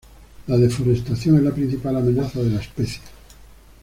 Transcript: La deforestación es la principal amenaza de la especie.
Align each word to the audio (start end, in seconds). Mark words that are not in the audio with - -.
La 0.47 0.57
deforestación 0.57 1.35
es 1.37 1.43
la 1.43 1.53
principal 1.53 1.95
amenaza 1.97 2.39
de 2.41 2.49
la 2.49 2.59
especie. 2.59 3.01